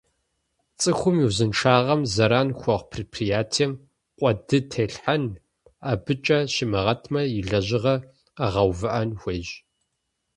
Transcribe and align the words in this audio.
ЦӀыхум 0.79 1.15
и 1.21 1.25
узыншагъэм 1.29 2.01
зэран 2.13 2.49
хуэхъу 2.59 2.89
предприятием 2.93 3.71
къуэды 4.17 4.59
телъхьэн, 4.71 5.23
абыкӀэ 5.91 6.39
щимыгъэтмэ, 6.53 7.21
и 7.37 7.39
лэжьыгъэр 7.49 8.01
къэгъэувыӀэн 8.37 9.09
хуейщ. 9.19 9.49